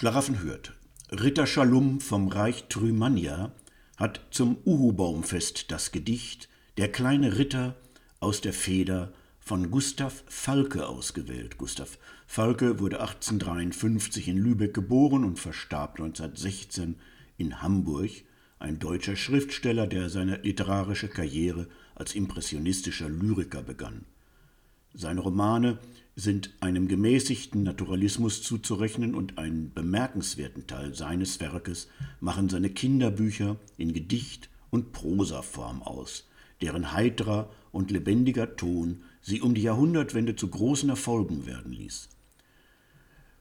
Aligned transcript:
Schlaraffen 0.00 0.42
hört. 0.42 0.72
Ritter 1.12 1.46
Schalum 1.46 2.00
vom 2.00 2.28
Reich 2.28 2.64
Trümania 2.70 3.52
hat 3.98 4.22
zum 4.30 4.56
Uhubaumfest 4.64 5.70
das 5.70 5.92
Gedicht 5.92 6.48
Der 6.78 6.90
kleine 6.90 7.36
Ritter 7.36 7.76
aus 8.18 8.40
der 8.40 8.54
Feder 8.54 9.12
von 9.40 9.70
Gustav 9.70 10.24
Falke 10.26 10.86
ausgewählt. 10.86 11.58
Gustav 11.58 11.98
Falke 12.26 12.80
wurde 12.80 13.02
1853 13.02 14.28
in 14.28 14.38
Lübeck 14.38 14.72
geboren 14.72 15.22
und 15.22 15.38
verstarb 15.38 16.00
1916 16.00 16.96
in 17.36 17.60
Hamburg, 17.60 18.10
ein 18.58 18.78
deutscher 18.78 19.16
Schriftsteller, 19.16 19.86
der 19.86 20.08
seine 20.08 20.38
literarische 20.38 21.08
Karriere 21.08 21.68
als 21.94 22.14
impressionistischer 22.14 23.10
Lyriker 23.10 23.62
begann. 23.62 24.06
Seine 24.94 25.20
Romane 25.20 25.78
sind 26.16 26.50
einem 26.60 26.88
gemäßigten 26.88 27.62
Naturalismus 27.62 28.42
zuzurechnen 28.42 29.14
und 29.14 29.38
einen 29.38 29.72
bemerkenswerten 29.72 30.66
Teil 30.66 30.94
seines 30.94 31.40
Werkes 31.40 31.88
machen 32.20 32.48
seine 32.48 32.70
Kinderbücher 32.70 33.56
in 33.78 33.92
Gedicht- 33.92 34.50
und 34.70 34.92
Prosaform 34.92 35.82
aus, 35.82 36.28
deren 36.60 36.92
heiterer 36.92 37.50
und 37.72 37.90
lebendiger 37.90 38.56
Ton 38.56 39.02
sie 39.22 39.40
um 39.40 39.54
die 39.54 39.62
Jahrhundertwende 39.62 40.34
zu 40.34 40.48
großen 40.48 40.88
Erfolgen 40.88 41.46
werden 41.46 41.72
ließ. 41.72 42.08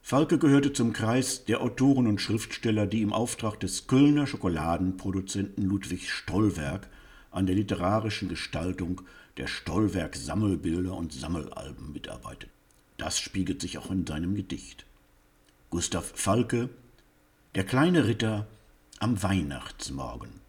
Falke 0.02 0.38
gehörte 0.38 0.71
zum 0.71 0.93
Kreis 0.93 1.45
der 1.45 1.61
Autoren 1.61 2.07
und 2.07 2.21
Schriftsteller, 2.21 2.88
die 2.88 3.02
im 3.02 3.13
Auftrag 3.13 3.59
des 3.59 3.88
Kölner 3.88 4.27
Schokoladenproduzenten 4.27 5.66
Ludwig 5.66 6.09
Stollwerk 6.09 6.89
an 7.31 7.45
der 7.45 7.55
literarischen 7.55 8.29
Gestaltung 8.29 9.01
der 9.38 9.47
Stollwerk 9.47 10.15
Sammelbilder 10.15 10.95
und 10.95 11.13
Sammelalben 11.13 11.93
mitarbeitet. 11.93 12.49
Das 12.97 13.19
spiegelt 13.19 13.61
sich 13.61 13.77
auch 13.77 13.91
in 13.91 14.05
seinem 14.05 14.35
Gedicht. 14.35 14.85
Gustav 15.69 16.11
Falke 16.15 16.69
Der 17.55 17.63
kleine 17.63 18.05
Ritter 18.05 18.47
am 18.99 19.21
Weihnachtsmorgen. 19.23 20.41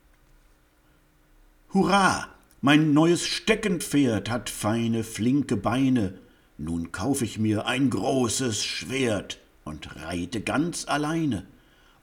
Hurra! 1.72 2.28
Mein 2.62 2.92
neues 2.92 3.24
Steckenpferd 3.26 4.28
hat 4.28 4.50
feine, 4.50 5.02
flinke 5.02 5.56
Beine. 5.56 6.18
Nun 6.58 6.92
kauf 6.92 7.22
ich 7.22 7.38
mir 7.38 7.66
ein 7.66 7.88
großes 7.88 8.64
Schwert 8.64 9.38
und 9.64 9.96
reite 9.96 10.42
ganz 10.42 10.86
alleine. 10.86 11.46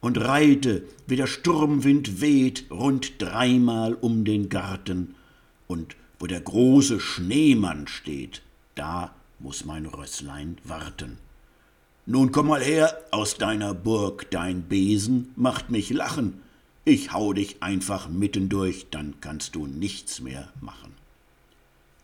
Und 0.08 0.19
reite, 0.19 0.83
wie 1.05 1.17
der 1.17 1.27
Sturmwind 1.27 2.22
weht, 2.22 2.67
rund 2.72 3.22
dreimal 3.22 3.94
um 3.94 4.23
den 4.23 4.47
Garten. 4.47 5.16
Und 5.67 5.97
wo 6.17 6.27
der 6.27 6.39
große 6.39 7.02
Schneemann 7.02 7.88
steht, 7.88 8.41
da 8.75 9.14
muss 9.39 9.66
mein 9.66 9.86
Rösslein 9.86 10.59
warten. 10.64 11.17
Nun 12.05 12.31
komm 12.31 12.47
mal 12.47 12.61
her 12.61 12.97
aus 13.11 13.36
deiner 13.36 13.73
Burg, 13.73 14.31
dein 14.31 14.61
Besen 14.61 15.33
macht 15.36 15.72
mich 15.72 15.89
lachen. 15.89 16.39
Ich 16.86 17.11
hau 17.11 17.33
dich 17.33 17.61
einfach 17.61 18.08
mitten 18.08 18.47
durch, 18.47 18.88
dann 18.89 19.16
kannst 19.19 19.55
du 19.55 19.67
nichts 19.67 20.21
mehr 20.21 20.47
machen. 20.61 20.94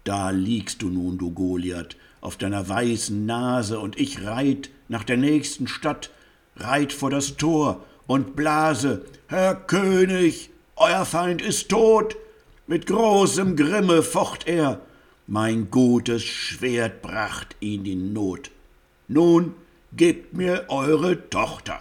Da 0.03 0.31
liegst 0.31 0.81
du 0.81 0.89
nun, 0.89 1.17
du 1.17 1.31
Goliath, 1.31 1.95
auf 2.19 2.35
deiner 2.35 2.67
weißen 2.67 3.25
Nase, 3.25 3.79
und 3.79 3.97
ich 3.97 4.25
reit 4.25 4.71
nach 4.89 5.05
der 5.05 5.15
nächsten 5.15 5.69
Stadt, 5.69 6.09
reit 6.57 6.91
vor 6.91 7.09
das 7.09 7.37
Tor 7.37 7.85
und 8.07 8.35
blase, 8.35 9.05
Herr 9.27 9.55
König, 9.55 10.49
euer 10.75 11.05
Feind 11.05 11.41
ist 11.41 11.69
tot. 11.69 12.15
Mit 12.67 12.87
großem 12.87 13.55
Grimme 13.55 14.03
focht 14.03 14.47
er, 14.47 14.81
mein 15.27 15.69
gutes 15.71 16.23
Schwert 16.23 17.01
bracht 17.01 17.55
ihn 17.59 17.85
in 17.85 18.13
Not. 18.13 18.51
Nun 19.07 19.55
gebt 19.93 20.33
mir 20.33 20.65
eure 20.69 21.29
Tochter. 21.29 21.79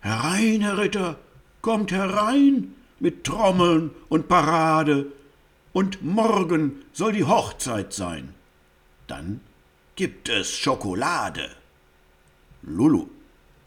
Herein, 0.00 0.60
Herr 0.60 0.78
Ritter, 0.78 1.18
kommt 1.60 1.92
herein 1.92 2.74
mit 3.00 3.24
Trommeln 3.24 3.90
und 4.08 4.28
Parade, 4.28 5.06
und 5.72 6.02
morgen 6.04 6.84
soll 6.92 7.12
die 7.12 7.24
Hochzeit 7.24 7.92
sein. 7.92 8.32
Dann 9.08 9.40
gibt 9.96 10.28
es 10.28 10.50
Schokolade. 10.56 11.50
Lulu. 12.62 13.08